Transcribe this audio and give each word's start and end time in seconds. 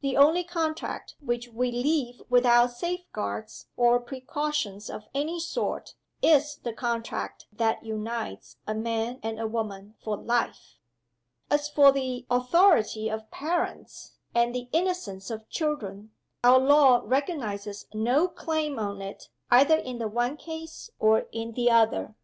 The 0.00 0.16
only 0.16 0.44
contract 0.44 1.14
which 1.20 1.48
we 1.48 1.70
leave 1.70 2.22
without 2.30 2.70
safeguards 2.72 3.66
or 3.76 4.00
precautions 4.00 4.88
of 4.88 5.04
any 5.14 5.38
sort 5.38 5.94
is 6.22 6.56
the 6.62 6.72
contract 6.72 7.46
that 7.52 7.84
unites 7.84 8.56
a 8.66 8.74
man 8.74 9.20
and 9.22 9.38
a 9.38 9.46
woman 9.46 9.94
for 10.02 10.16
life. 10.16 10.78
As 11.50 11.68
for 11.68 11.92
the 11.92 12.24
authority 12.30 13.10
of 13.10 13.30
parents, 13.30 14.12
and 14.34 14.54
the 14.54 14.70
innocence 14.72 15.30
of 15.30 15.50
children, 15.50 16.12
our 16.42 16.58
law 16.58 17.02
recognizes 17.04 17.88
no 17.92 18.26
claim 18.26 18.78
on 18.78 19.02
it 19.02 19.28
either 19.50 19.76
in 19.76 19.98
the 19.98 20.08
one 20.08 20.38
case 20.38 20.88
or 20.98 21.26
in 21.30 21.52
the 21.52 21.70
other. 21.70 22.14